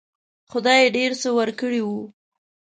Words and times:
خدای 0.51 0.81
ډېر 0.97 1.11
څه 1.21 1.29
ورکړي 1.39 1.81
وو. 1.83 2.01